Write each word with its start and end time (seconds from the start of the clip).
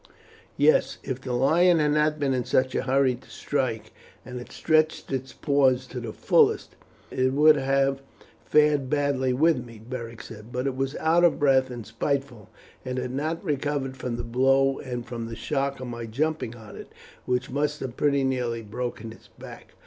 "Yes, 0.57 0.97
if 1.03 1.21
the 1.21 1.31
lion 1.33 1.77
had 1.77 1.91
not 1.91 2.17
been 2.19 2.33
in 2.33 2.43
such 2.43 2.73
a 2.73 2.81
hurry 2.81 3.13
to 3.13 3.29
strike, 3.29 3.93
and 4.25 4.39
had 4.39 4.51
stretched 4.51 5.11
its 5.11 5.31
paw 5.31 5.75
to 5.77 5.99
the 5.99 6.11
fullest, 6.11 6.75
it 7.11 7.33
would 7.33 7.55
have 7.57 8.01
fared 8.43 8.89
badly 8.89 9.31
with 9.31 9.63
me," 9.63 9.77
Beric 9.77 10.23
said; 10.23 10.51
"but 10.51 10.65
it 10.65 10.75
was 10.75 10.95
out 10.95 11.23
of 11.23 11.37
breath 11.37 11.69
and 11.69 11.85
spiteful, 11.85 12.49
and 12.83 12.97
had 12.97 13.11
not 13.11 13.43
recovered 13.45 13.95
from 13.95 14.15
the 14.17 14.23
blow 14.23 14.79
and 14.79 15.05
from 15.05 15.27
the 15.27 15.35
shock 15.35 15.79
of 15.79 15.85
my 15.85 16.07
jumping 16.07 16.55
on 16.55 16.75
it, 16.75 16.91
which 17.25 17.51
must 17.51 17.79
have 17.81 17.95
pretty 17.95 18.23
nearly 18.23 18.63
broken 18.63 19.13
its 19.13 19.27
back. 19.27 19.73